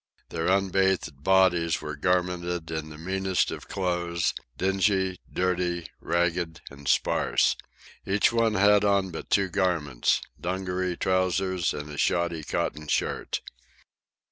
[0.29, 7.55] Their unbathed bodies were garmented in the meanest of clothes, dingy, dirty, ragged, and sparse.
[8.03, 13.41] Each one had on but two garments—dungaree trousers and a shoddy cotton shirt.